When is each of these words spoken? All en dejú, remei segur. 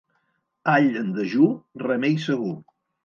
All 0.75 0.87
en 1.03 1.13
dejú, 1.19 1.49
remei 1.87 2.17
segur. 2.29 2.55